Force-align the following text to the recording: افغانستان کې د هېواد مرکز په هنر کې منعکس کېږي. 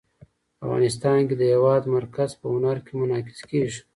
افغانستان 0.65 1.19
کې 1.27 1.35
د 1.37 1.43
هېواد 1.53 1.83
مرکز 1.95 2.29
په 2.39 2.45
هنر 2.53 2.77
کې 2.85 2.93
منعکس 2.99 3.39
کېږي. 3.49 3.81